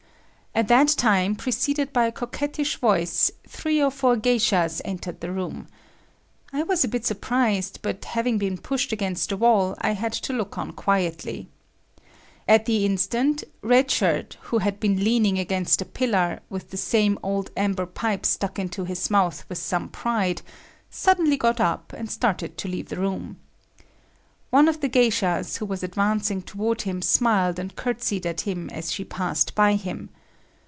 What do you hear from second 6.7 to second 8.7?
a bit surprised, but having been